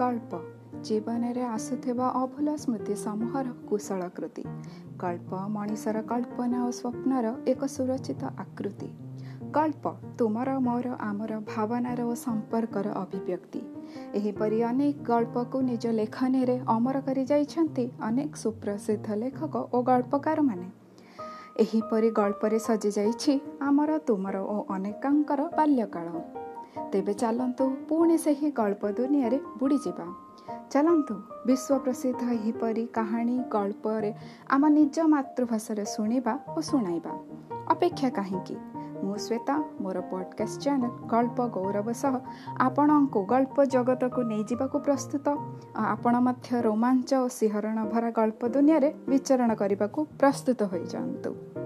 ଗଳ୍ପ 0.00 0.32
ଜୀବନରେ 0.86 1.42
ଆସୁଥିବା 1.44 2.06
ଅଭୁଲା 2.22 2.54
ସ୍ମୃତି 2.56 2.94
ସମୂହର 3.04 3.46
କୁଶଳ 3.68 4.08
କୃତି। 4.16 4.44
ଗଳ୍ପ 5.02 5.30
ମଣିଷର 5.56 6.02
କଳ୍ପନା 6.12 6.58
ଓ 6.66 6.70
ସ୍ୱପ୍ନର 6.70 7.26
ଏକ 7.46 7.60
ସୁରକ୍ଷିତ 7.74 8.22
ଆକୃତି। 8.44 8.88
ଗଳ୍ପ 9.52 9.84
ତୁମର 10.18 10.50
ମୋର 10.58 10.86
ଆମର 11.00 11.32
ଭାବନାର 11.52 12.00
ଓ 12.02 12.14
ସମ୍ପର୍କର 12.24 12.86
ଅଭିବ୍ୟକ୍ତି। 13.02 13.60
ଏହିପରି 14.14 14.58
ଅନେକ 14.62 14.96
ଗଳ୍ପକୁ 15.10 15.56
ନିଜ 15.60 15.84
ଲେଖନୀରେ 16.00 16.56
ଅମର 16.66 16.96
କରି 17.06 17.22
ଯାଇଛନ୍ତି 17.24 17.84
ଅନେକ 18.00 18.32
ସୁପ୍ରସିଦ୍ଧ 18.36 19.08
ଲେଖକ 19.22 19.54
ଓ 19.72 19.82
ଗଳ୍ପକାରମାନେ। 19.82 20.68
ଏହିପରି 21.64 22.08
ଗଳ୍ପରେ 22.10 22.58
ସଜିଯାଇଛି 22.58 23.32
ଆମର 23.60 23.90
ତୁମର 24.06 24.36
ଓ 24.54 24.56
ଅନେକଙ୍କର 24.68 25.40
ବାଲ୍ୟକାଳ। 25.56 26.08
ତେବେ 26.92 27.12
ଚାଲନ୍ତୁ 27.14 27.64
ପୁଣି 27.88 28.18
ସେହି 28.18 28.50
ଗଳ୍ପ 28.50 28.82
ଦୁନିଆରେ 28.90 29.38
ବୁଡ଼ିଯିବା। 29.58 30.06
ଚାଲନ୍ତୁ 30.70 31.14
ବିଶ୍ୱ 31.46 31.78
ପ୍ରସିଦ୍ଧ 31.78 32.22
ଏହିପରି 32.32 32.86
କାହାଣୀ 32.86 33.36
ଗଳ୍ପରେ 33.50 34.10
ଆମ 34.50 34.62
ନିଜ 34.68 34.96
ମାତୃଭାଷାରେ 35.06 35.84
ଶୁଣିବା 35.84 36.34
ଓ 36.56 36.60
ଶୁଣାଇବା। 36.60 37.12
ଅପେକ୍ଷା 37.68 38.10
କାହିଁକି? 38.10 38.56
ମୁଁ 39.04 39.16
ଶ୍ଵେତା 39.16 39.54
ମୋର 39.80 39.98
ପଡ଼କାଷ୍ଟ 40.00 40.62
ଚ୍ୟାନେଲ 40.62 40.90
ଗଳ୍ପ 41.12 41.38
ଗୌରବ 41.46 41.88
ସହ 41.92 42.14
ଆପଣଙ୍କୁ 42.60 43.20
ଗଳ୍ପ 43.24 43.64
ଜଗତକୁ 43.64 44.20
ନେଇଯିବାକୁ 44.22 44.76
ପ୍ରସ୍ତୁତ 44.78 45.26
ଆପଣ 45.74 46.14
ମଧ୍ୟ 46.20 46.48
ରୋମାଞ୍ଚ 46.62 47.10
ଓ 47.14 47.28
ଶିହରଣ 47.28 47.78
ଭରା 47.92 48.10
ଗଳ୍ପ 48.10 48.42
ଦୁନିଆରେ 48.48 48.88
ବିଚରଣ 49.08 49.50
କରିବାକୁ 49.54 50.00
ପ୍ରସ୍ତୁତ 50.20 50.60
ହୋଇଯାଆନ୍ତୁ। 50.62 51.59